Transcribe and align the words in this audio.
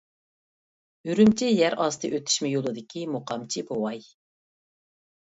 ئۈرۈمچى 1.09 1.49
يەر 1.49 1.75
ئاستى 1.83 2.09
ئۆتۈشمە 2.17 2.49
يولىدىكى 2.51 3.03
مۇقامچى 3.17 3.63
بوۋاي. 3.69 4.01